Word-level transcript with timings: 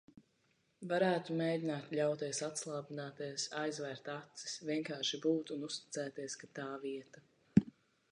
Varētu 0.91 1.33
mēģināt 1.41 1.91
ļauties 1.99 2.39
atslābināties, 2.47 3.45
aizvērt 3.65 4.09
acis, 4.15 4.55
vienkārši 4.71 5.21
būt 5.27 5.53
un 5.57 5.67
uzticēties, 5.69 6.39
ka 6.45 6.51
tā 6.61 6.67
vieta. 6.87 7.25